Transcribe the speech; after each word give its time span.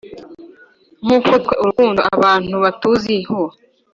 nkuko 1.03 1.31
twe 1.43 1.53
urukundo 1.61 1.99
abantu 2.15 2.55
batuziho 2.63 3.39